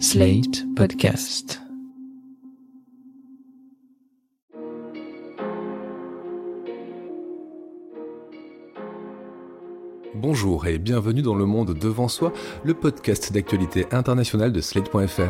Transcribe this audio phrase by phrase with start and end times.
[0.00, 1.60] Slate Podcast.
[10.14, 12.32] Bonjour et bienvenue dans Le Monde Devant Soi,
[12.64, 15.22] le podcast d'actualité internationale de Slate.fr.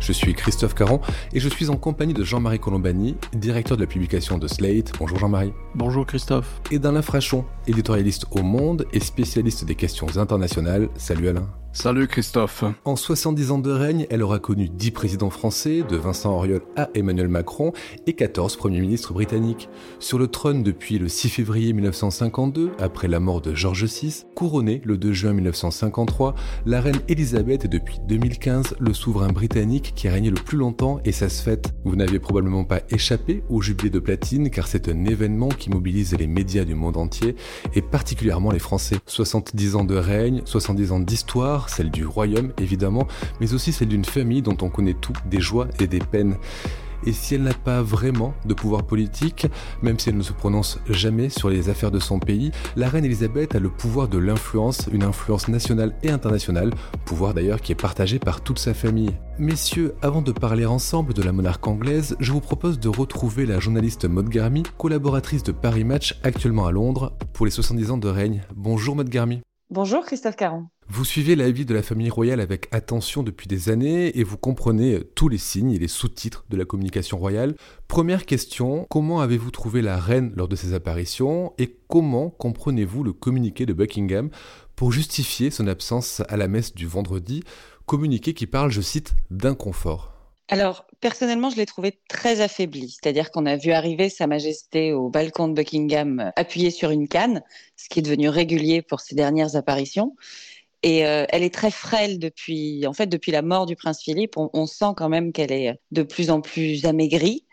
[0.00, 1.00] Je suis Christophe Caron
[1.34, 4.92] et je suis en compagnie de Jean-Marie Colombani, directeur de la publication de Slate.
[4.98, 5.52] Bonjour Jean-Marie.
[5.74, 6.62] Bonjour Christophe.
[6.70, 10.88] Et d'Alain Frachon, éditorialiste au Monde et spécialiste des questions internationales.
[10.96, 11.46] Salut Alain.
[11.80, 12.64] Salut Christophe.
[12.84, 16.88] En 70 ans de règne, elle aura connu 10 présidents français, de Vincent Auriol à
[16.94, 17.72] Emmanuel Macron,
[18.08, 19.68] et 14 premiers ministres britanniques.
[20.00, 24.82] Sur le trône depuis le 6 février 1952, après la mort de George VI, couronnée
[24.84, 26.34] le 2 juin 1953,
[26.66, 30.98] la reine Elisabeth est depuis 2015 le souverain britannique qui a régné le plus longtemps
[31.04, 31.74] et ça se fête.
[31.84, 36.16] Vous n'avez probablement pas échappé au jubilé de platine car c'est un événement qui mobilise
[36.18, 37.36] les médias du monde entier
[37.74, 38.96] et particulièrement les Français.
[39.06, 43.06] 70 ans de règne, 70 ans d'histoire, celle du royaume évidemment,
[43.40, 46.36] mais aussi celle d'une famille dont on connaît tout, des joies et des peines.
[47.06, 49.46] Et si elle n'a pas vraiment de pouvoir politique,
[49.82, 53.04] même si elle ne se prononce jamais sur les affaires de son pays, la reine
[53.04, 56.72] Elisabeth a le pouvoir de l'influence, une influence nationale et internationale,
[57.04, 59.14] pouvoir d'ailleurs qui est partagé par toute sa famille.
[59.38, 63.60] Messieurs, avant de parler ensemble de la monarque anglaise, je vous propose de retrouver la
[63.60, 68.08] journaliste Maud Garmy, collaboratrice de Paris Match actuellement à Londres, pour les 70 ans de
[68.08, 68.42] règne.
[68.56, 69.40] Bonjour Maud Garmy.
[69.70, 70.66] Bonjour Christophe Caron.
[70.90, 74.38] Vous suivez la vie de la famille royale avec attention depuis des années et vous
[74.38, 77.56] comprenez tous les signes et les sous-titres de la communication royale.
[77.88, 83.12] Première question, comment avez-vous trouvé la reine lors de ses apparitions et comment comprenez-vous le
[83.12, 84.30] communiqué de Buckingham
[84.76, 87.42] pour justifier son absence à la messe du vendredi,
[87.84, 90.14] communiqué qui parle, je cite, d'inconfort?
[90.50, 92.88] Alors, personnellement, je l'ai trouvé très affaibli.
[92.88, 97.06] C'est-à-dire qu'on a vu arriver Sa Majesté au balcon de Buckingham euh, appuyée sur une
[97.06, 97.42] canne,
[97.76, 100.16] ce qui est devenu régulier pour ses dernières apparitions.
[100.82, 104.36] Et euh, elle est très frêle depuis, en fait, depuis la mort du prince Philippe.
[104.36, 107.44] On, sent quand même qu'elle est de plus en plus amaigrie.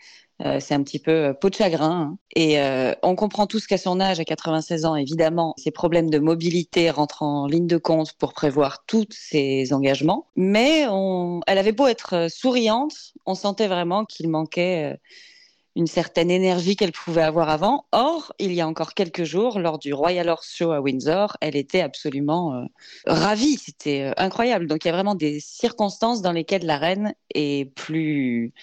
[0.43, 1.91] Euh, c'est un petit peu euh, peau de chagrin.
[1.91, 2.17] Hein.
[2.35, 2.59] Et
[3.01, 7.23] on comprend tous qu'à son âge, à 96 ans, évidemment, ses problèmes de mobilité rentrent
[7.23, 10.27] en ligne de compte pour prévoir tous ses engagements.
[10.35, 10.85] Mais
[11.47, 14.99] elle avait beau être souriante, on sentait vraiment qu'il manquait
[15.75, 17.85] une certaine énergie qu'elle pouvait avoir avant.
[17.91, 21.55] Or, il y a encore quelques jours, lors du Royal Horse Show à Windsor, elle
[21.55, 22.65] était absolument euh,
[23.05, 23.57] ravie.
[23.57, 24.67] C'était euh, incroyable.
[24.67, 28.53] Donc, il y a vraiment des circonstances dans lesquelles la reine est plus,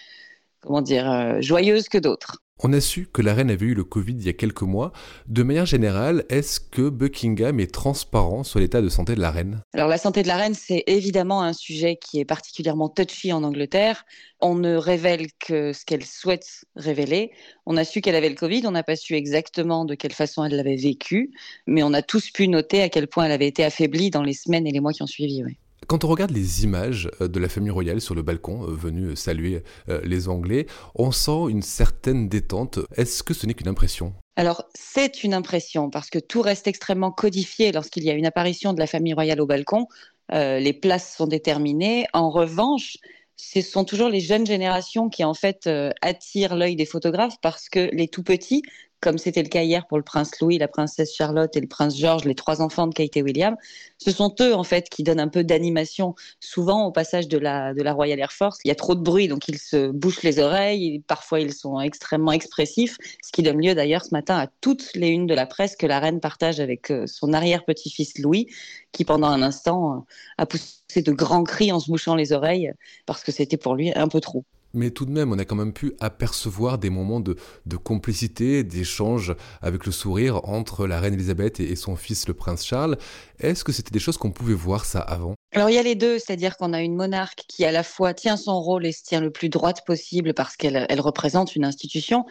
[0.60, 2.41] comment dire, euh, joyeuse que d'autres.
[2.64, 4.92] On a su que la reine avait eu le Covid il y a quelques mois.
[5.26, 9.62] De manière générale, est-ce que Buckingham est transparent sur l'état de santé de la reine?
[9.74, 13.42] Alors la santé de la reine, c'est évidemment un sujet qui est particulièrement touchy en
[13.42, 14.04] Angleterre.
[14.40, 17.32] On ne révèle que ce qu'elle souhaite révéler.
[17.66, 20.44] On a su qu'elle avait le Covid, on n'a pas su exactement de quelle façon
[20.44, 21.32] elle l'avait vécu,
[21.66, 24.34] mais on a tous pu noter à quel point elle avait été affaiblie dans les
[24.34, 25.42] semaines et les mois qui ont suivi.
[25.86, 29.16] Quand on regarde les images euh, de la famille royale sur le balcon, euh, venue
[29.16, 32.78] saluer euh, les Anglais, on sent une certaine détente.
[32.96, 34.14] Est-ce que ce n'est qu'une impression?
[34.36, 38.72] Alors, c'est une impression parce que tout reste extrêmement codifié lorsqu'il y a une apparition
[38.72, 39.86] de la famille royale au balcon.
[40.30, 42.06] les places sont déterminées.
[42.14, 42.96] En revanche,
[43.36, 45.68] ce sont toujours les jeunes générations qui en fait
[46.00, 48.62] attirent l'œil des photographes parce que les tout petits
[49.02, 51.98] comme c'était le cas hier pour le prince Louis, la princesse Charlotte et le prince
[51.98, 53.56] George, les trois enfants de Kate et William,
[53.98, 56.14] ce sont eux en fait qui donnent un peu d'animation.
[56.38, 59.02] Souvent au passage de la, de la Royal Air Force, il y a trop de
[59.02, 63.60] bruit, donc ils se bouchent les oreilles, parfois ils sont extrêmement expressifs, ce qui donne
[63.60, 66.60] lieu d'ailleurs ce matin à toutes les unes de la presse que la reine partage
[66.60, 68.46] avec euh, son arrière-petit-fils Louis,
[68.92, 69.98] qui pendant un instant euh,
[70.38, 72.72] a poussé de grands cris en se bouchant les oreilles
[73.04, 74.44] parce que c'était pour lui un peu trop.
[74.74, 77.36] Mais tout de même, on a quand même pu apercevoir des moments de,
[77.76, 82.96] complicité, d'échange avec le sourire entre la reine Elisabeth et, son fils le prince Charles.
[83.40, 85.34] Est-ce que c'était des choses qu'on pouvait voir ça avant?
[85.54, 88.14] Alors il y a les deux, c'est-à-dire qu'on a une monarque qui à la fois
[88.14, 91.64] tient son rôle et se tient le plus droite possible parce qu'elle elle représente une
[91.64, 92.24] institution,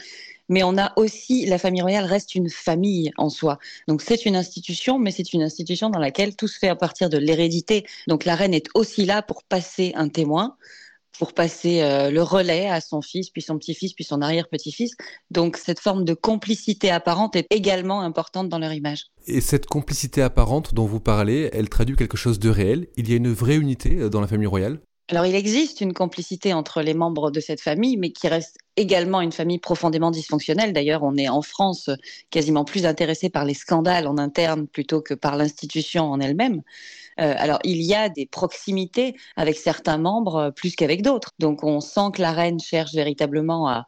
[0.51, 3.57] mais on a aussi, la famille royale reste une famille en soi.
[3.87, 7.09] Donc c'est une institution, mais c'est une institution dans laquelle tout se fait à partir
[7.09, 7.85] de l'hérédité.
[8.07, 10.57] Donc la reine est aussi là pour passer un témoin
[11.17, 14.93] pour passer euh, le relais à son fils, puis son petit-fils, puis son arrière-petit-fils.
[15.29, 19.05] Donc cette forme de complicité apparente est également importante dans leur image.
[19.27, 23.13] Et cette complicité apparente dont vous parlez, elle traduit quelque chose de réel Il y
[23.13, 24.79] a une vraie unité euh, dans la famille royale?
[25.11, 29.19] Alors il existe une complicité entre les membres de cette famille, mais qui reste également
[29.19, 30.71] une famille profondément dysfonctionnelle.
[30.71, 31.89] D'ailleurs, on est en France
[32.29, 36.61] quasiment plus intéressé par les scandales en interne plutôt que par l'institution en elle-même.
[37.19, 41.31] Euh, alors, il y a des proximités avec certains membres plus qu'avec d'autres.
[41.39, 43.85] Donc, on sent que la reine cherche véritablement à,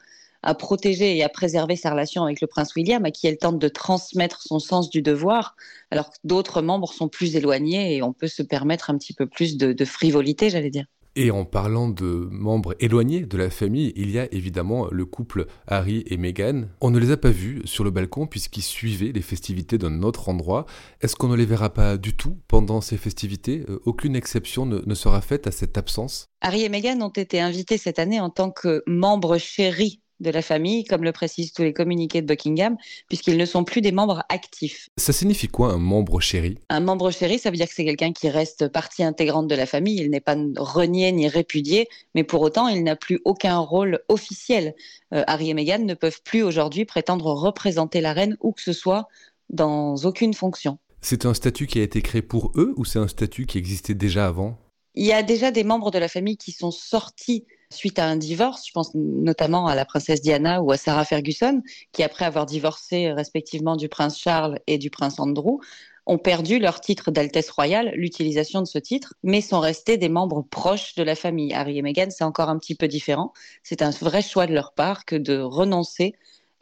[0.59, 3.69] protéger et à préserver sa relation avec le prince William, à qui elle tente de
[3.69, 5.55] transmettre son sens du devoir,
[5.89, 9.25] alors que d'autres membres sont plus éloignés et on peut se permettre un petit peu
[9.25, 10.85] plus de frivolité, j'allais dire.
[11.15, 15.45] Et en parlant de membres éloignés de la famille, il y a évidemment le couple
[15.67, 16.63] Harry et Meghan.
[16.81, 20.29] On ne les a pas vus sur le balcon puisqu'ils suivaient les festivités d'un autre
[20.29, 20.65] endroit.
[21.01, 23.63] Est-ce qu'on ne les verra pas du tout pendant ces festivités?
[23.69, 27.39] Euh, Aucune exception ne, ne sera faite à cette absence Harry et Meghan ont été
[27.39, 31.63] invités cette année en tant que membres chéris de la famille, comme le précisent tous
[31.63, 32.77] les communiqués de Buckingham,
[33.07, 34.89] puisqu'ils ne sont plus des membres actifs.
[34.97, 36.57] Ça signifie quoi un membre chéri?
[36.69, 39.65] Un membre chéri, ça veut dire que c'est quelqu'un qui reste partie intégrante de la
[39.65, 43.99] famille, il n'est pas renié ni répudié, mais pour autant, il n'a plus aucun rôle
[44.07, 44.75] officiel.
[45.13, 48.73] Euh, Harry et Meghan ne peuvent plus aujourd'hui prétendre représenter la reine où que ce
[48.73, 49.07] soit
[49.49, 50.77] dans aucune fonction.
[51.01, 53.93] C'est un statut qui a été créé pour eux ou c'est un statut qui existait
[53.93, 54.57] déjà avant?
[54.95, 58.15] Il y a déjà des membres de la famille qui sont sortis suite à un
[58.15, 58.65] divorce.
[58.67, 61.61] Je pense notamment à la princesse Diana ou à Sarah Ferguson,
[61.91, 65.59] qui après avoir divorcé respectivement du prince Charles et du prince Andrew,
[66.05, 70.41] ont perdu leur titre d'Altesse royale, l'utilisation de ce titre, mais sont restés des membres
[70.41, 71.53] proches de la famille.
[71.53, 73.33] Harry et Meghan, c'est encore un petit peu différent.
[73.63, 76.13] C'est un vrai choix de leur part que de renoncer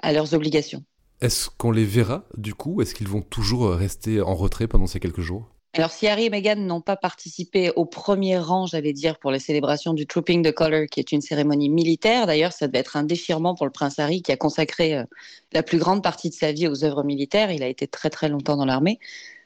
[0.01, 0.83] à leurs obligations.
[1.21, 2.81] Est-ce qu'on les verra du coup?
[2.81, 5.50] Est-ce qu'ils vont toujours rester en retrait pendant ces quelques jours?
[5.73, 9.39] Alors, si Harry et Meghan n'ont pas participé au premier rang, j'allais dire, pour les
[9.39, 13.03] célébrations du Trooping the Colour, qui est une cérémonie militaire, d'ailleurs, ça devait être un
[13.03, 15.05] déchirement pour le prince Harry, qui a consacré euh,
[15.53, 17.51] la plus grande partie de sa vie aux œuvres militaires.
[17.51, 18.99] Il a été très très longtemps dans l'armée.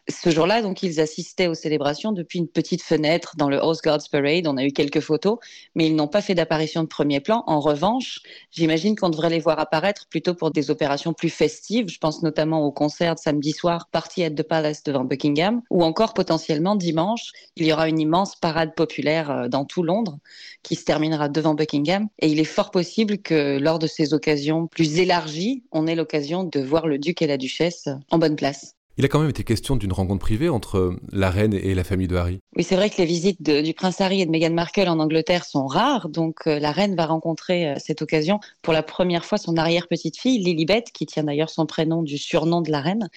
[0.07, 4.07] Ce jour-là, donc, ils assistaient aux célébrations depuis une petite fenêtre dans le Horse Guards
[4.11, 4.45] Parade.
[4.45, 5.39] On a eu quelques photos,
[5.73, 7.43] mais ils n'ont pas fait d'apparition de premier plan.
[7.47, 8.19] En revanche,
[8.51, 11.89] j'imagine qu'on devrait les voir apparaître plutôt pour des opérations plus festives.
[11.89, 15.83] Je pense notamment au concert de samedi soir, Party at the Palace devant Buckingham, ou
[15.83, 20.19] encore potentiellement dimanche, il y aura une immense parade populaire euh, dans tout Londres
[20.61, 22.09] qui se terminera devant Buckingham.
[22.19, 26.43] Et il est fort possible que lors de ces occasions plus élargies, on ait l'occasion
[26.43, 28.75] de voir le duc et la duchesse en bonne place.
[28.97, 32.07] Il a quand même été question d'une rencontre privée entre la reine et la famille
[32.07, 32.39] de Harry.
[32.55, 35.43] Oui, c'est vrai que les visites du prince Harry et de Meghan Markle en Angleterre
[35.43, 39.37] sont rares, donc euh, la reine va rencontrer euh, cette occasion pour la première fois
[39.37, 43.09] son arrière-petite-fille, Lilibet, qui tient d'ailleurs son prénom du surnom de la reine.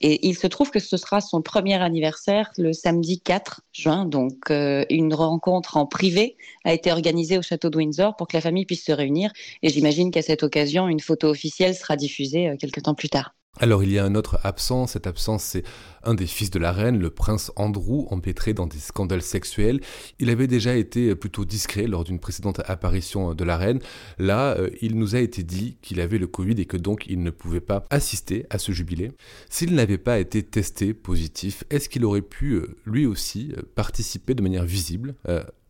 [0.00, 4.52] Et il se trouve que ce sera son premier anniversaire le samedi 4 juin, donc
[4.52, 8.40] euh, une rencontre en privé a été organisée au château de Windsor pour que la
[8.40, 9.32] famille puisse se réunir.
[9.64, 13.34] Et j'imagine qu'à cette occasion, une photo officielle sera diffusée quelques temps plus tard.
[13.60, 15.62] Alors il y a un autre absent, cette absence c'est
[16.02, 19.80] un des fils de la reine, le prince Andrew, empêtré dans des scandales sexuels.
[20.18, 23.78] Il avait déjà été plutôt discret lors d'une précédente apparition de la reine.
[24.18, 27.22] Là, euh, il nous a été dit qu'il avait le Covid et que donc il
[27.22, 29.12] ne pouvait pas assister à ce jubilé.
[29.48, 34.34] S'il n'avait pas été testé positif, est-ce qu'il aurait pu euh, lui aussi euh, participer
[34.34, 35.14] de manière visible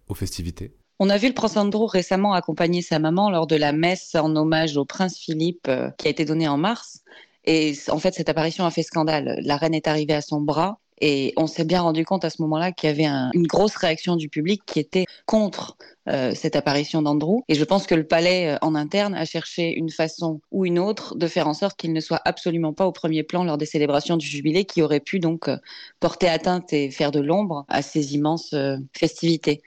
[0.08, 0.72] aux festivités?
[1.00, 4.34] On a vu le prince Andrew récemment accompagner sa maman lors de la messe en
[4.36, 7.02] hommage au prince Philippe qui a été donnée en mars.
[7.44, 9.38] Et en fait, cette apparition a fait scandale.
[9.42, 12.40] La reine est arrivée à son bras et on s'est bien rendu compte à ce
[12.42, 15.76] moment-là qu'il y avait un, une grosse réaction du public qui était contre
[16.08, 17.42] euh, cette apparition d'Andrew.
[17.48, 20.78] Et je pense que le palais euh, en interne a cherché une façon ou une
[20.78, 23.66] autre de faire en sorte qu'il ne soit absolument pas au premier plan lors des
[23.66, 25.56] célébrations du jubilé qui aurait pu donc euh,
[26.00, 28.54] porter atteinte et faire de l'ombre à ces immenses
[28.96, 29.62] festivités.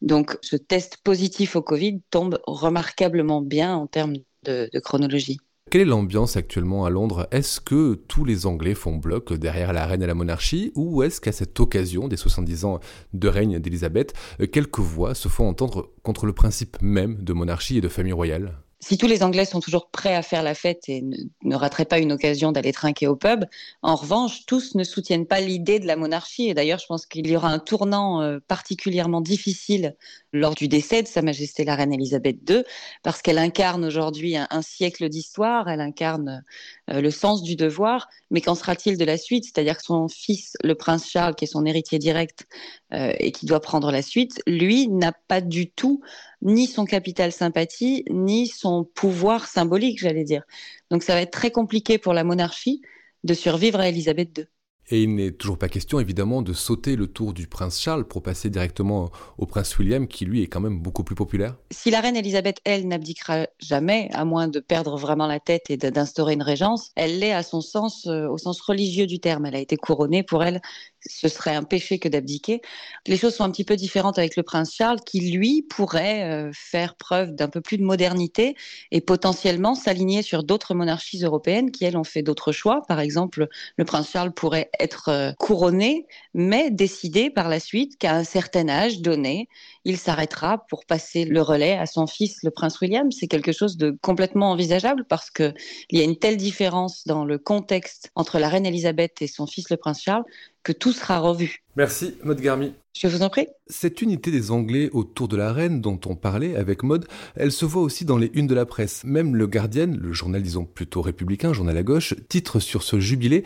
[0.00, 5.38] Donc ce test positif au Covid tombe remarquablement bien en termes de chronologie.
[5.70, 7.28] Quelle est l'ambiance actuellement à Londres?
[7.30, 10.72] Est-ce que tous les Anglais font bloc derrière la reine et la monarchie?
[10.74, 12.80] Ou est-ce qu'à cette occasion des 70 ans
[13.12, 14.12] de règne d'Élisabeth,
[14.50, 18.58] quelques voix se font entendre contre le principe même de monarchie et de famille royale?
[18.82, 21.02] Si tous les Anglais sont toujours prêts à faire la fête et
[21.42, 23.44] ne, rateraient pas une occasion d'aller trinquer au pub,
[23.82, 26.48] en revanche, tous ne soutiennent pas l'idée de la monarchie.
[26.48, 29.96] Et d'ailleurs, je pense qu'il y aura un tournant euh, particulièrement difficile
[30.32, 32.62] lors du décès de Sa Majesté la Reine Elisabeth II,
[33.02, 36.42] parce qu'elle incarne aujourd'hui un, un, siècle d'histoire, elle incarne
[36.90, 39.44] euh, le sens du devoir, mais qu'en sera-t-il de la suite?
[39.44, 42.46] C'est-à-dire que son fils, le prince Charles, qui est son héritier direct
[42.92, 46.00] euh, et qui doit prendre la suite, lui n'a pas du tout
[46.42, 50.44] ni son capital sympathie, ni son pouvoir symbolique, j'allais dire.
[50.90, 52.80] Donc ça va être très compliqué pour la monarchie
[53.24, 54.46] de survivre à Elisabeth II.
[54.88, 58.22] Et il n'est toujours pas question, évidemment, de sauter le tour du prince Charles pour
[58.22, 61.56] passer directement au prince William, qui lui est quand même beaucoup plus populaire.
[61.70, 65.76] Si la reine Elisabeth, elle, n'abdiquera jamais, à moins de perdre vraiment la tête et
[65.76, 69.46] d'instaurer une régence, elle l'est à son sens, euh, au sens religieux du terme.
[69.46, 70.60] Elle a été couronnée pour elle
[71.06, 72.60] ce serait un péché que d'abdiquer.
[73.06, 76.50] Les choses sont un petit peu différentes avec le prince Charles, qui lui pourrait euh,
[76.52, 78.56] faire preuve d'un peu plus de modernité
[78.90, 82.82] et potentiellement s'aligner sur d'autres monarchies européennes qui, elles, ont fait d'autres choix.
[82.88, 88.14] Par exemple, le prince Charles pourrait être euh, couronné, mais décider par la suite qu'à
[88.14, 89.48] un certain âge donné,
[89.84, 93.10] il s'arrêtera pour passer le relais à son fils, le prince William.
[93.10, 95.54] C'est quelque chose de complètement envisageable parce qu'il
[95.90, 99.70] y a une telle différence dans le contexte entre la reine Elisabeth et son fils,
[99.70, 100.24] le prince Charles,
[100.62, 101.62] que tout sera revu.
[101.76, 102.74] Merci, Maud Garmi.
[102.92, 103.46] Je vous en prie.
[103.68, 107.64] Cette unité des Anglais autour de la reine dont on parlait avec Maud, elle se
[107.64, 109.04] voit aussi dans les unes de la presse.
[109.04, 113.44] Même le Guardian, le journal disons plutôt républicain, journal à gauche, titre sur ce jubilé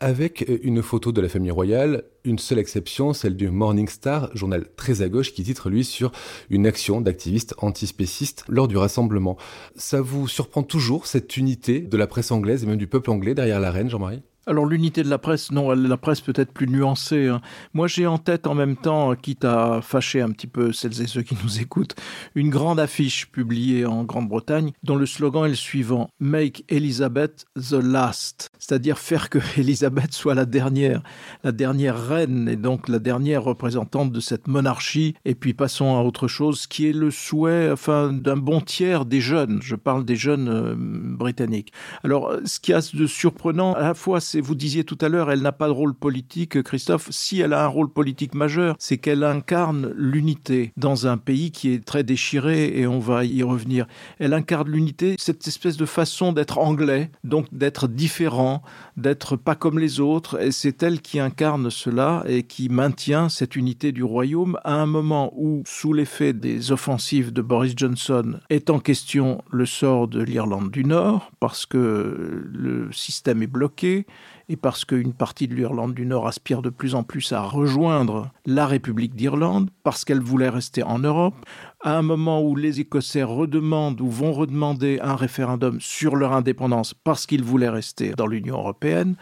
[0.00, 4.66] avec une photo de la famille royale, une seule exception, celle du Morning Star, journal
[4.76, 6.12] très à gauche qui titre lui sur
[6.48, 9.36] une action d'activistes antispécistes lors du rassemblement.
[9.76, 13.34] Ça vous surprend toujours cette unité de la presse anglaise et même du peuple anglais
[13.34, 14.22] derrière la reine, Jean-Marie?
[14.46, 17.28] Alors l'unité de la presse, non, la presse peut être plus nuancée.
[17.28, 17.40] Hein.
[17.72, 21.06] Moi j'ai en tête en même temps, quitte à fâcher un petit peu celles et
[21.06, 21.94] ceux qui nous écoutent,
[22.34, 27.72] une grande affiche publiée en Grande-Bretagne dont le slogan est le suivant Make Elizabeth the
[27.72, 31.02] last, c'est-à-dire faire que Elizabeth soit la dernière,
[31.42, 35.14] la dernière reine et donc la dernière représentante de cette monarchie.
[35.24, 39.20] Et puis passons à autre chose qui est le souhait enfin, d'un bon tiers des
[39.20, 39.60] jeunes.
[39.62, 41.72] Je parle des jeunes euh, britanniques.
[42.02, 45.42] Alors ce qui a de surprenant à la fois vous disiez tout à l'heure, elle
[45.42, 47.08] n'a pas de rôle politique, Christophe.
[47.10, 51.72] Si elle a un rôle politique majeur, c'est qu'elle incarne l'unité dans un pays qui
[51.72, 53.86] est très déchiré et on va y revenir.
[54.18, 58.62] Elle incarne l'unité, cette espèce de façon d'être anglais, donc d'être différent,
[58.96, 60.40] d'être pas comme les autres.
[60.40, 64.86] Et c'est elle qui incarne cela et qui maintient cette unité du royaume à un
[64.86, 70.22] moment où, sous l'effet des offensives de Boris Johnson, est en question le sort de
[70.22, 74.06] l'Irlande du Nord parce que le système est bloqué
[74.48, 78.30] et parce qu'une partie de l'Irlande du Nord aspire de plus en plus à rejoindre
[78.46, 81.34] la République d'Irlande, parce qu'elle voulait rester en Europe,
[81.82, 86.94] à un moment où les Écossais redemandent ou vont redemander un référendum sur leur indépendance
[86.94, 89.16] parce qu'ils voulaient rester dans l'Union européenne,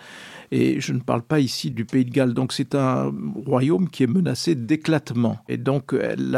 [0.52, 2.35] et je ne parle pas ici du Pays de Galles.
[2.35, 3.11] Donc c'est un
[3.47, 5.38] royaume qui est menacé d'éclatement.
[5.49, 5.94] Et donc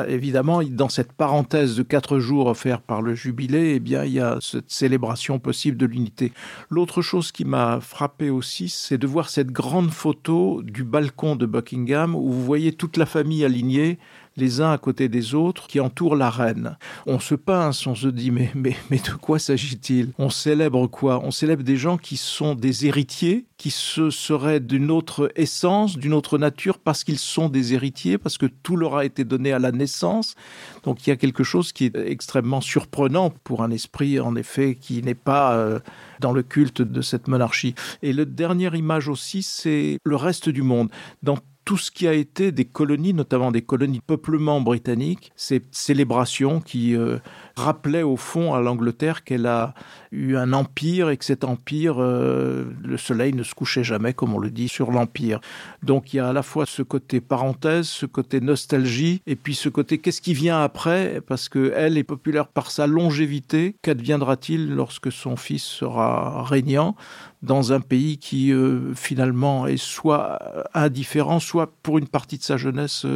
[0.08, 4.20] évidemment, dans cette parenthèse de quatre jours offert par le jubilé, eh bien il y
[4.20, 6.32] a cette célébration possible de l'unité.
[6.70, 11.44] L'autre chose qui m'a frappé aussi, c'est de voir cette grande photo du balcon de
[11.44, 13.98] Buckingham où vous voyez toute la famille alignée
[14.36, 16.76] les uns à côté des autres qui entourent la reine.
[17.06, 20.12] On se pince, on se dit mais, mais, mais de quoi s'agit-il?
[20.18, 21.20] On célèbre quoi?
[21.24, 26.12] On célèbre des gens qui sont des héritiers, qui se seraient d'une autre essence, d'une
[26.12, 29.58] autre nature, parce qu'ils sont des héritiers, parce que tout leur a été donné à
[29.58, 30.34] la naissance.
[30.82, 34.76] Donc il y a quelque chose qui est extrêmement surprenant pour un esprit, en effet,
[34.80, 35.78] qui n'est pas euh,
[36.20, 37.74] dans le culte de cette monarchie.
[38.02, 40.90] Et le dernière image aussi, c'est le reste du monde.
[41.22, 45.62] Dans tout ce qui a été des colonies, notamment des colonies de peuplement britanniques, ces
[45.70, 47.18] célébrations qui euh,
[47.56, 49.74] rappelaient au fond à l'Angleterre qu'elle a
[50.12, 54.34] eu un empire et que cet empire, euh, le soleil ne se couchait jamais, comme
[54.34, 55.40] on le dit, sur l'empire.
[55.82, 59.54] Donc il y a à la fois ce côté parenthèse, ce côté nostalgie, et puis
[59.54, 63.76] ce côté qu'est-ce qui vient après, parce qu'elle est populaire par sa longévité.
[63.82, 66.94] Qu'adviendra-t-il lorsque son fils sera régnant
[67.42, 70.38] dans un pays qui euh, finalement est soit
[70.72, 73.06] indifférent, soit pour une partie de sa jeunesse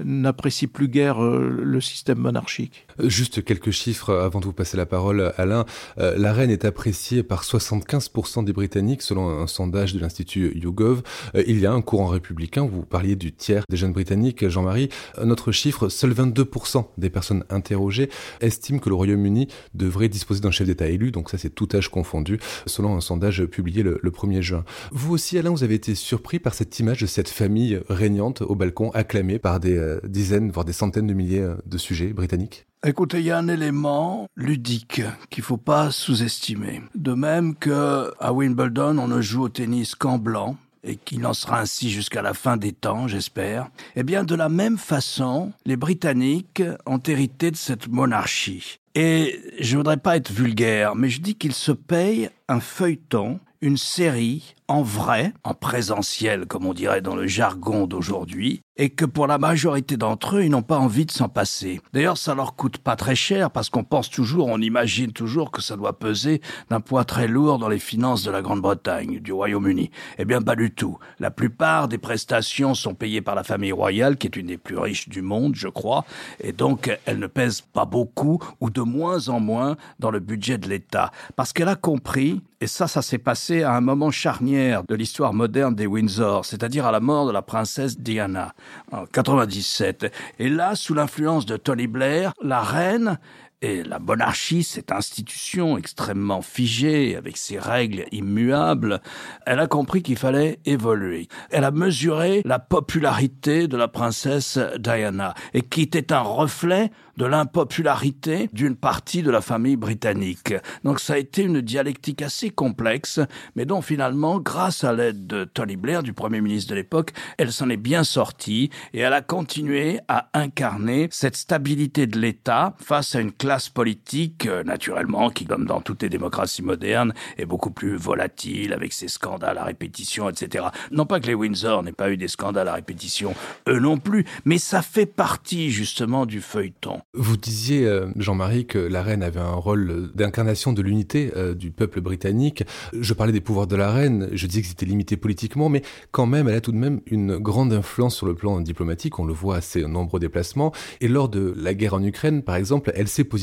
[0.00, 2.86] euh, n'apprécie plus guère euh, le système monarchique.
[2.98, 5.64] Juste quelques chiffres avant de vous passer la parole, Alain.
[5.98, 11.02] Euh, la reine est appréciée par 75% des Britanniques, selon un sondage de l'Institut YouGov.
[11.34, 14.88] Euh, il y a un courant républicain, vous parliez du tiers des jeunes Britanniques, Jean-Marie.
[15.22, 20.66] Notre chiffre, seuls 22% des personnes interrogées estiment que le Royaume-Uni devrait disposer d'un chef
[20.66, 24.64] d'État élu, donc ça c'est tout âge confondu, selon un sondage publié le 1er juin.
[24.90, 28.54] Vous aussi, Alain, vous avez été surpris par cette image de cette famille régnante au
[28.54, 32.66] balcon, acclamée par des euh, dizaines, voire des centaines de milliers euh, de sujets britanniques
[32.86, 36.82] Écoutez, il y a un élément ludique qu'il faut pas sous-estimer.
[36.94, 41.34] De même que à Wimbledon, on ne joue au tennis qu'en blanc et qu'il en
[41.34, 43.68] sera ainsi jusqu'à la fin des temps, j'espère.
[43.96, 48.78] Eh bien, de la même façon, les Britanniques ont hérité de cette monarchie.
[48.94, 53.76] Et je voudrais pas être vulgaire, mais je dis qu'ils se payent un feuilleton, une
[53.76, 59.26] série en vrai, en présentiel, comme on dirait dans le jargon d'aujourd'hui, et que pour
[59.26, 61.80] la majorité d'entre eux, ils n'ont pas envie de s'en passer.
[61.92, 65.62] D'ailleurs, ça leur coûte pas très cher parce qu'on pense toujours, on imagine toujours que
[65.62, 69.90] ça doit peser d'un poids très lourd dans les finances de la Grande-Bretagne, du Royaume-Uni.
[70.18, 70.98] Eh bien, pas du tout.
[71.18, 74.78] La plupart des prestations sont payées par la famille royale, qui est une des plus
[74.78, 76.04] riches du monde, je crois,
[76.40, 80.58] et donc elle ne pèse pas beaucoup ou de moins en moins dans le budget
[80.58, 81.10] de l'État.
[81.34, 85.32] Parce qu'elle a compris, et ça, ça s'est passé à un moment charnière de l'histoire
[85.32, 88.54] moderne des Windsor, c'est-à-dire à la mort de la princesse Diana
[88.92, 90.12] en 97.
[90.38, 93.18] Et là, sous l'influence de Tony Blair, la reine
[93.60, 99.00] et la monarchie, cette institution extrêmement figée, avec ses règles immuables,
[99.46, 101.28] elle a compris qu'il fallait évoluer.
[101.50, 107.24] Elle a mesuré la popularité de la princesse Diana, et qui était un reflet de
[107.26, 110.54] l'impopularité d'une partie de la famille britannique.
[110.84, 113.18] Donc ça a été une dialectique assez complexe,
[113.56, 117.52] mais dont finalement, grâce à l'aide de Tony Blair, du Premier ministre de l'époque, elle
[117.52, 123.16] s'en est bien sortie et elle a continué à incarner cette stabilité de l'État face
[123.16, 123.32] à une
[123.72, 128.92] politique, euh, naturellement, qui, comme dans toutes les démocraties modernes, est beaucoup plus volatile, avec
[128.92, 130.66] ses scandales à répétition, etc.
[130.90, 133.34] Non pas que les Windsor n'aient pas eu des scandales à répétition,
[133.68, 137.00] eux non plus, mais ça fait partie justement du feuilleton.
[137.14, 141.70] Vous disiez, euh, Jean-Marie, que la reine avait un rôle d'incarnation de l'unité euh, du
[141.70, 142.64] peuple britannique.
[142.92, 146.26] Je parlais des pouvoirs de la reine, je disais que c'était limité politiquement, mais quand
[146.26, 149.32] même, elle a tout de même une grande influence sur le plan diplomatique, on le
[149.32, 150.72] voit à ses nombreux déplacements.
[151.00, 153.37] Et lors de la guerre en Ukraine, par exemple, elle s'est positionnée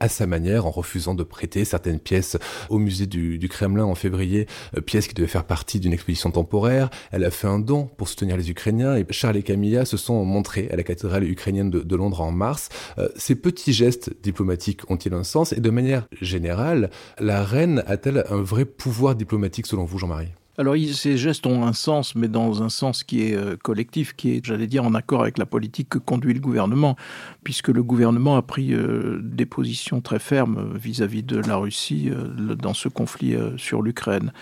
[0.00, 2.36] à sa manière en refusant de prêter certaines pièces
[2.68, 6.90] au musée du, Kremlin en février, euh, pièces qui devaient faire partie d'une exposition temporaire.
[7.12, 10.24] Elle a fait un don pour soutenir les Ukrainiens et Charles et Camilla se sont
[10.24, 12.68] montrés à la cathédrale ukrainienne de, de Londres en mars.
[13.16, 15.52] Ces petits gestes diplomatiques ont-ils un sens?
[15.52, 20.32] Et de manière générale, la reine a-t-elle un vrai pouvoir diplomatique selon vous, Jean-Marie?
[20.58, 24.32] Alors ces gestes ont un sens, mais dans un sens qui est euh, collectif, qui
[24.32, 26.96] est, j'allais dire, en accord avec la politique que conduit le gouvernement,
[27.44, 32.56] puisque le gouvernement a pris euh, des positions très fermes vis-à-vis de la Russie euh,
[32.56, 34.32] dans ce conflit sur l'Ukraine.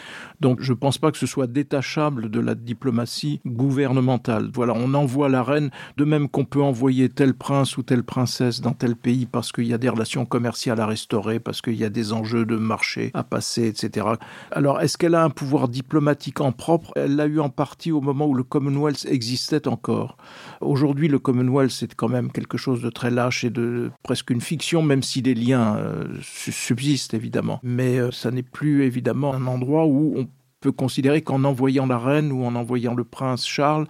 [0.40, 4.50] Donc je ne pense pas que ce soit détachable de la diplomatie gouvernementale.
[4.54, 8.62] Voilà, on envoie la reine, de même qu'on peut envoyer tel prince ou telle princesse
[8.62, 11.84] dans tel pays parce qu'il y a des relations commerciales à restaurer, parce qu'il y
[11.84, 14.06] a des enjeux de marché à passer, etc.
[14.50, 16.05] Alors est-ce qu'elle a un pouvoir diplomatique
[16.38, 20.16] en propre, elle l'a eu en partie au moment où le Commonwealth existait encore.
[20.60, 24.40] Aujourd'hui, le Commonwealth, c'est quand même quelque chose de très lâche et de presque une
[24.40, 27.60] fiction, même si les liens euh, subsistent évidemment.
[27.62, 30.28] Mais euh, ça n'est plus évidemment un endroit où on
[30.60, 33.86] peut considérer qu'en envoyant la reine ou en envoyant le prince Charles,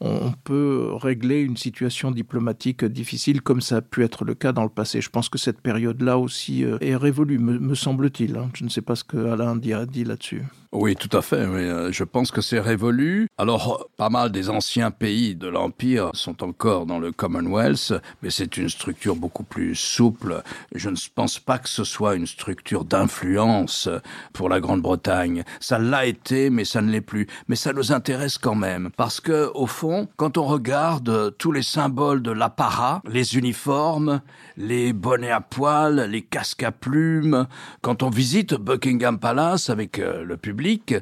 [0.00, 4.62] on peut régler une situation diplomatique difficile comme ça a pu être le cas dans
[4.62, 5.00] le passé.
[5.00, 8.36] Je pense que cette période-là aussi euh, est révolue, me, semble-t-il.
[8.36, 8.50] Hein.
[8.54, 10.42] Je ne sais pas ce que Alain dit, dit là-dessus.
[10.72, 11.46] Oui, tout à fait.
[11.46, 13.28] Mais euh, je pense que c'est révolu.
[13.38, 18.56] Alors, pas mal des anciens pays de l'Empire sont encore dans le Commonwealth, mais c'est
[18.58, 20.42] une structure beaucoup plus souple.
[20.74, 23.88] Je ne pense pas que ce soit une structure d'influence
[24.34, 25.44] pour la Grande-Bretagne.
[25.60, 27.26] Ça l'a été, mais ça ne l'est plus.
[27.48, 29.85] Mais ça nous intéresse quand même, parce que au fond,
[30.16, 34.20] quand on regarde tous les symboles de l'apparat, les uniformes,
[34.56, 37.46] les bonnets à poils, les casques à plumes,
[37.82, 40.94] quand on visite Buckingham Palace avec euh, le public,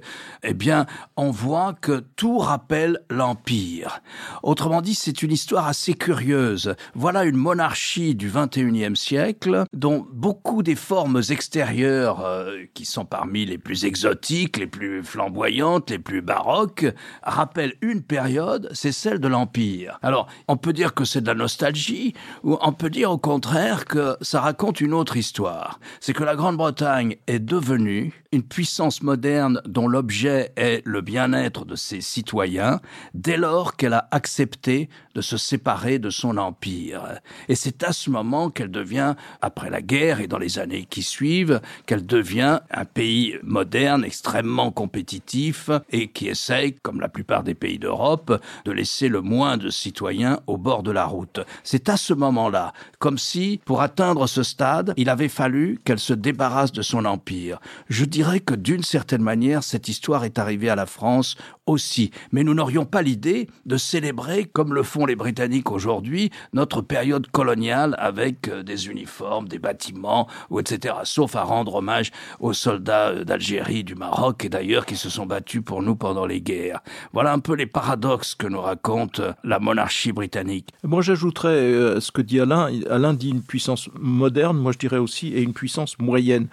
[0.43, 4.01] eh bien, on voit que tout rappelle l'Empire.
[4.43, 6.75] Autrement dit, c'est une histoire assez curieuse.
[6.95, 13.47] Voilà une monarchie du 21e siècle dont beaucoup des formes extérieures, euh, qui sont parmi
[13.47, 16.87] les plus exotiques, les plus flamboyantes, les plus baroques,
[17.23, 19.99] rappellent une période, c'est celle de l'Empire.
[20.03, 23.87] Alors, on peut dire que c'est de la nostalgie, ou on peut dire au contraire
[23.87, 25.81] que ça raconte une autre histoire.
[26.01, 31.77] C'est que la Grande-Bretagne est devenue une puissance moderne dont l'objet est le bien-être de
[31.77, 32.81] ses citoyens,
[33.15, 37.21] dès lors qu'elle a accepté de se séparer de son empire.
[37.49, 41.03] Et c'est à ce moment qu'elle devient, après la guerre et dans les années qui
[41.03, 47.55] suivent, qu'elle devient un pays moderne, extrêmement compétitif, et qui essaye, comme la plupart des
[47.55, 51.41] pays d'Europe, de laisser le moins de citoyens au bord de la route.
[51.63, 56.15] C'est à ce moment-là, comme si, pour atteindre ce stade, il avait fallu qu'elle se
[56.15, 57.61] débarrasse de son empire.
[57.89, 62.11] Je dirais que d'une certaine manière, cette histoire est arrivée à la France aussi.
[62.33, 67.31] Mais nous n'aurions pas l'idée de célébrer, comme le font les Britanniques aujourd'hui, notre période
[67.31, 70.95] coloniale avec euh, des uniformes, des bâtiments, etc.
[71.05, 75.27] Sauf à rendre hommage aux soldats euh, d'Algérie, du Maroc et d'ailleurs qui se sont
[75.27, 76.81] battus pour nous pendant les guerres.
[77.13, 80.71] Voilà un peu les paradoxes que nous raconte euh, la monarchie britannique.
[80.83, 82.71] Moi j'ajouterais ce que dit Alain.
[82.91, 86.49] Alain dit une puissance moderne, moi je dirais aussi, et une puissance moyenne.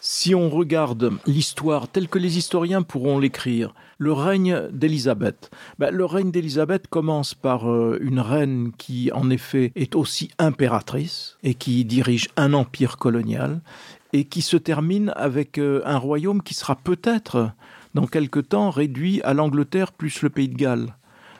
[0.00, 5.50] Si on regarde l'histoire telle que les historiens pourront l'écrire, le règne d'Élisabeth.
[5.80, 11.36] Ben, le règne d'Élisabeth commence par euh, une reine qui, en effet, est aussi impératrice
[11.42, 13.60] et qui dirige un empire colonial
[14.12, 17.50] et qui se termine avec euh, un royaume qui sera peut-être,
[17.94, 20.94] dans quelque temps, réduit à l'Angleterre plus le pays de Galles.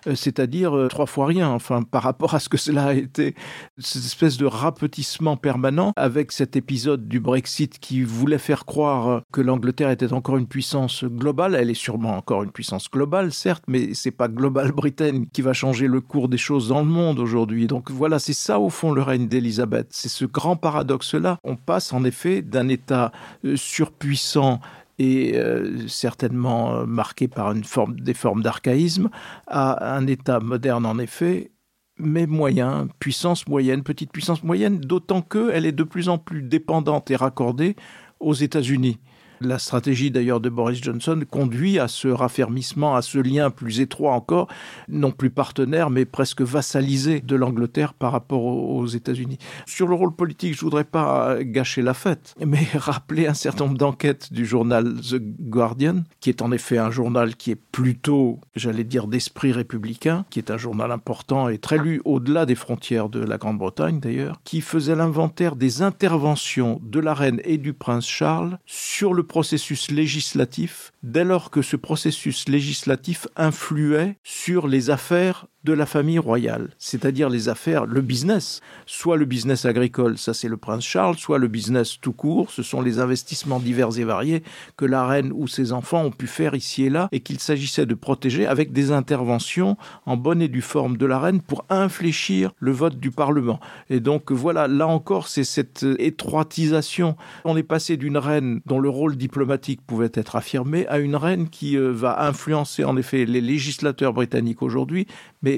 [0.09, 3.35] Euh, c'est-à-dire euh, trois fois rien, enfin, par rapport à ce que cela a été,
[3.79, 9.41] cette espèce de rapetissement permanent avec cet épisode du Brexit qui voulait faire croire que
[9.41, 11.55] l'Angleterre était encore une puissance globale.
[11.55, 15.53] Elle est sûrement encore une puissance globale, certes, mais c'est pas Global Britain qui va
[15.53, 17.67] changer le cours des choses dans le monde aujourd'hui.
[17.67, 19.89] Donc voilà, c'est ça au fond le règne d'Élisabeth.
[19.91, 21.39] C'est ce grand paradoxe-là.
[21.45, 23.13] On passe en effet d'un État
[23.45, 24.61] euh, surpuissant
[24.99, 29.11] et euh, certainement euh, marqué par une forme, des formes d'archaïsme,
[29.47, 31.53] à un État moderne en effet,
[31.99, 37.11] mais moyen, puissance moyenne, petite puissance moyenne, d'autant qu'elle est de plus en plus dépendante
[37.11, 37.77] et raccordée
[38.21, 38.99] aux États-Unis.
[39.41, 44.13] La stratégie d'ailleurs de Boris Johnson conduit à ce raffermissement, à ce lien plus étroit
[44.13, 44.49] encore,
[44.89, 49.39] non plus partenaire, mais presque vassalisé de l'Angleterre par rapport aux États-Unis.
[49.67, 53.79] Sur le rôle politique, je voudrais pas gâcher la fête, mais rappeler un certain nombre
[53.79, 58.85] d'enquêtes du journal The Guardian, qui est en effet un journal qui est plutôt, j'allais
[58.85, 63.21] dire, d'esprit républicain, qui est un journal important et très lu au-delà des frontières de
[63.21, 68.59] la Grande-Bretagne d'ailleurs, qui faisait l'inventaire des interventions de la reine et du prince Charles
[68.67, 75.73] sur le processus législatif dès lors que ce processus législatif influait sur les affaires de
[75.73, 80.57] la famille royale, c'est-à-dire les affaires, le business, soit le business agricole, ça c'est le
[80.57, 84.43] prince Charles, soit le business tout court, ce sont les investissements divers et variés
[84.77, 87.87] que la reine ou ses enfants ont pu faire ici et là et qu'il s'agissait
[87.87, 92.53] de protéger avec des interventions en bonne et due forme de la reine pour infléchir
[92.59, 93.59] le vote du Parlement.
[93.91, 97.17] Et donc voilà, là encore, c'est cette étroitisation.
[97.45, 101.49] On est passé d'une reine dont le rôle diplomatique pouvait être affirmé à une reine
[101.49, 105.07] qui euh, va influencer en effet les législateurs britanniques aujourd'hui,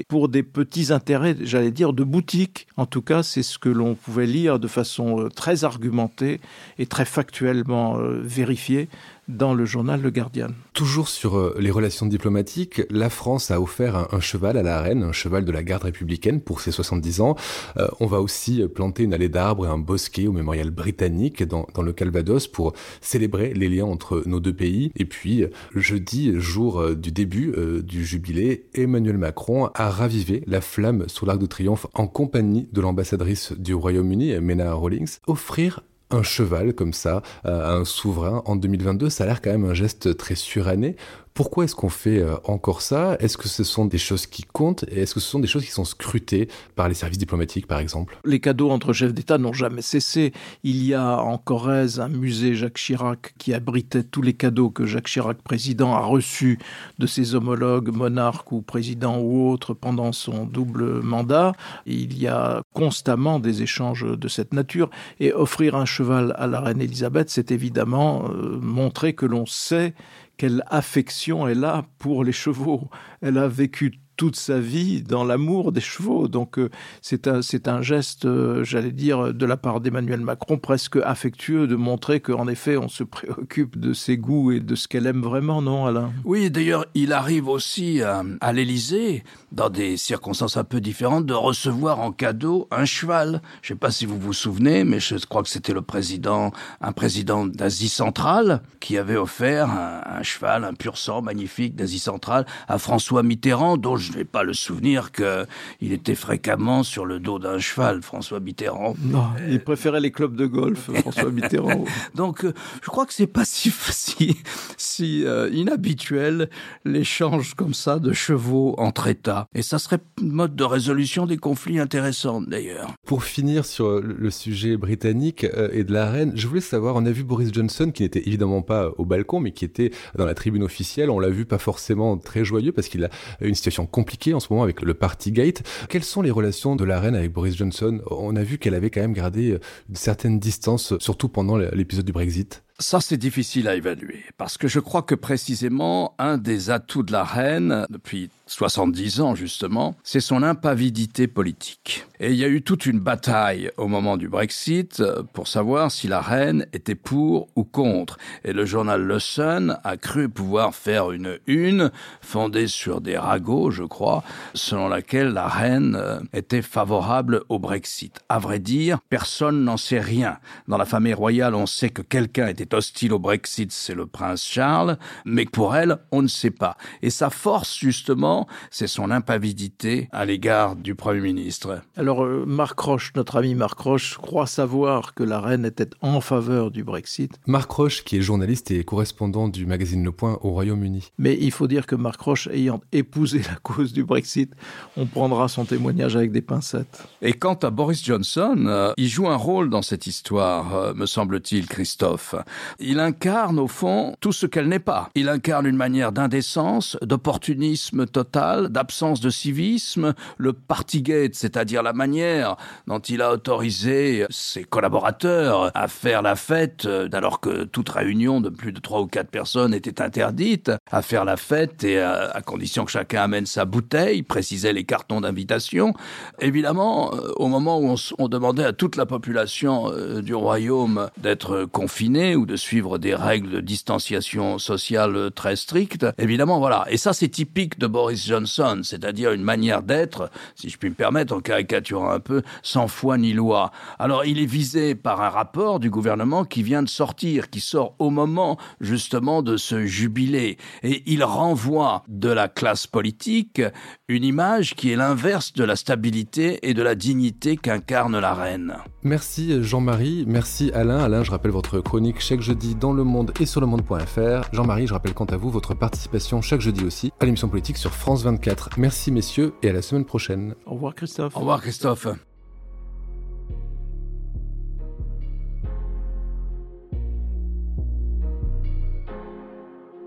[0.07, 2.67] pour des petits intérêts, j'allais dire, de boutique.
[2.77, 6.39] En tout cas, c'est ce que l'on pouvait lire de façon euh, très argumentée
[6.79, 8.89] et très factuellement euh, vérifiée
[9.27, 10.49] dans le journal Le Guardian.
[10.73, 15.03] Toujours sur euh, les relations diplomatiques, la France a offert un, cheval à la reine,
[15.03, 17.35] un cheval de la garde républicaine pour ses 70 ans.
[17.77, 21.65] Euh, on va aussi planter une allée d'arbres et un bosquet au mémorial britannique dans,
[21.81, 24.91] le Calvados pour célébrer les liens entre nos deux pays.
[24.95, 27.53] Et puis, jeudi, jour euh, du début
[27.83, 32.81] du jubilé, Emmanuel Macron a ravivé la flamme sur l'Arc de Triomphe en compagnie de
[32.81, 35.17] l'ambassadrice du Royaume-Uni, Mena Rawlings.
[35.27, 39.51] Offrir un cheval comme ça euh, à un souverain en 2022, ça a l'air quand
[39.51, 40.95] même un geste très suranné.
[41.33, 43.15] Pourquoi est-ce qu'on fait euh, encore ça?
[43.19, 44.83] Est-ce que ce sont des choses qui comptent?
[44.89, 47.79] Et est-ce que ce sont des choses qui sont scrutées par les services diplomatiques, par
[47.79, 48.17] exemple?
[48.25, 50.33] Les cadeaux entre chefs d'État n'ont jamais cessé.
[50.63, 54.85] Il y a en Corrèze un musée Jacques Chirac qui abritait tous les cadeaux que
[54.85, 56.59] Jacques Chirac, président, a reçus
[56.99, 61.53] de ses homologues, monarques ou présidents ou autres, pendant son double mandat.
[61.85, 64.89] Il y a constamment des échanges de cette nature.
[65.19, 69.93] Et offrir un cheval à la reine Elisabeth, c'est évidemment euh, montrer que l'on sait
[70.41, 72.89] quelle affection elle a pour les chevaux.
[73.21, 76.27] Elle a vécu toute sa vie dans l'amour des chevaux.
[76.27, 76.69] Donc euh,
[77.01, 81.75] c'est un, un geste, euh, j'allais dire, de la part d'Emmanuel Macron presque affectueux de
[81.75, 85.63] montrer qu'en effet on se préoccupe de ses goûts et de ce qu'elle aime vraiment,
[85.63, 86.11] non Alain?
[86.23, 91.33] Oui, d'ailleurs il arrive aussi à, à l'Élysée, dans des circonstances un peu différentes, de
[91.33, 93.41] recevoir en cadeau un cheval.
[93.63, 96.51] Je ne sais pas si vous vous souvenez, mais je crois que c'était le président,
[96.79, 101.97] un président d'Asie centrale qui avait offert un, un cheval, un pur sang magnifique d'Asie
[101.97, 107.05] centrale à François Mitterrand, dont je je n'ai pas le souvenir qu'il était fréquemment sur
[107.05, 108.95] le dos d'un cheval, François Mitterrand.
[109.03, 111.85] Non, il préférait les clubs de golf, François Mitterrand.
[112.15, 114.37] Donc, euh, je crois que c'est pas si, si,
[114.77, 116.49] si euh, inhabituel
[116.85, 119.47] l'échange comme ça de chevaux entre États.
[119.55, 122.93] Et ça serait une mode de résolution des conflits intéressante d'ailleurs.
[123.05, 127.05] Pour finir sur le sujet britannique euh, et de la reine, je voulais savoir, on
[127.05, 130.33] a vu Boris Johnson qui n'était évidemment pas au balcon, mais qui était dans la
[130.33, 131.09] tribune officielle.
[131.09, 134.47] On l'a vu pas forcément très joyeux parce qu'il a une situation compliqué en ce
[134.49, 135.61] moment avec le Partygate.
[135.87, 138.01] Quelles sont les relations de la reine avec Boris Johnson?
[138.09, 139.59] On a vu qu'elle avait quand même gardé
[139.89, 142.63] une certaine distance, surtout pendant l'épisode du Brexit.
[142.81, 147.11] Ça, c'est difficile à évaluer, parce que je crois que précisément, un des atouts de
[147.11, 152.05] la reine, depuis 70 ans justement, c'est son impavidité politique.
[152.19, 155.01] Et il y a eu toute une bataille au moment du Brexit
[155.33, 158.17] pour savoir si la reine était pour ou contre.
[158.43, 161.91] Et le journal Le Sun a cru pouvoir faire une une
[162.21, 168.19] fondée sur des ragots, je crois, selon laquelle la reine euh, était favorable au Brexit.
[168.29, 170.37] À vrai dire, personne n'en sait rien.
[170.67, 174.05] Dans la famille royale, on sait que quelqu'un était est hostile au Brexit, c'est le
[174.05, 176.77] prince Charles, mais pour elle, on ne sait pas.
[177.01, 181.81] Et sa force, justement, c'est son impavidité à l'égard du Premier ministre.
[181.95, 186.21] Alors, euh, Marc Roche, notre ami Marc Roche, croit savoir que la reine était en
[186.21, 187.31] faveur du Brexit.
[187.47, 191.11] Marc Roche, qui est journaliste et correspondant du magazine Le Point au Royaume-Uni.
[191.17, 194.53] Mais il faut dire que Marc Roche, ayant épousé la cause du Brexit,
[194.97, 197.03] on prendra son témoignage avec des pincettes.
[197.21, 201.05] Et quant à Boris Johnson, euh, il joue un rôle dans cette histoire, euh, me
[201.05, 202.35] semble-t-il, Christophe.
[202.79, 205.09] Il incarne, au fond, tout ce qu'elle n'est pas.
[205.15, 212.57] Il incarne une manière d'indécence, d'opportunisme total, d'absence de civisme, le partygate, c'est-à-dire la manière
[212.87, 218.41] dont il a autorisé ses collaborateurs à faire la fête, euh, alors que toute réunion
[218.41, 222.41] de plus de trois ou quatre personnes était interdite, à faire la fête et à,
[222.45, 225.93] condition que chacun amène sa bouteille, précisait les cartons d'invitation.
[226.39, 231.09] Évidemment, euh, au moment où on, on, demandait à toute la population euh, du royaume
[231.17, 236.85] d'être confinée ou de suivre des règles de distanciation sociale très strictes, évidemment, voilà.
[236.89, 240.95] Et ça, c'est typique de Boris Johnson, c'est-à-dire une manière d'être, si je puis me
[240.95, 243.71] permettre, en caricaturant un peu, sans foi ni loi.
[243.99, 247.95] Alors, il est visé par un rapport du gouvernement qui vient de sortir, qui sort
[247.99, 250.57] au moment justement de ce jubilé.
[250.83, 253.61] Et il renvoie de la classe politique
[254.07, 258.75] une image qui est l'inverse de la stabilité et de la dignité qu'incarne la reine.
[259.03, 260.99] Merci Jean-Marie, merci Alain.
[260.99, 264.53] Alain, je rappelle votre chronique chaque jeudi dans Le Monde et sur le monde.fr.
[264.53, 267.91] Jean-Marie, je rappelle quant à vous votre participation chaque jeudi aussi à l'émission politique sur
[267.91, 268.69] France 24.
[268.77, 270.55] Merci messieurs et à la semaine prochaine.
[270.65, 271.35] Au revoir Christophe.
[271.35, 272.07] Au revoir Christophe.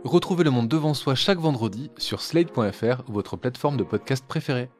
[0.05, 4.71] Retrouvez le monde devant soi chaque vendredi sur slate.fr, votre plateforme de podcast préférée.